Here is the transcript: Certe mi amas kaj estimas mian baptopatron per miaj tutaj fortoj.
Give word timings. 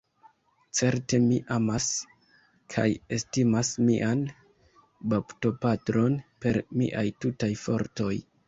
Certe 0.77 1.17
mi 1.25 1.35
amas 1.55 1.89
kaj 2.75 2.87
estimas 3.19 3.71
mian 3.91 4.25
baptopatron 5.13 6.21
per 6.47 6.63
miaj 6.81 7.09
tutaj 7.25 7.53
fortoj. 7.67 8.15